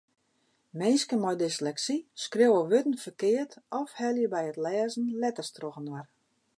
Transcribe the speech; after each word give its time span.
Minsken 0.79 1.19
mei 1.23 1.35
dysleksy 1.41 1.97
skriuwe 2.23 2.61
wurden 2.71 2.95
ferkeard 3.03 3.53
of 3.81 3.89
helje 3.99 4.27
by 4.33 4.43
it 4.51 4.57
lêzen 4.65 5.05
letters 5.21 5.51
trochinoar. 5.55 6.07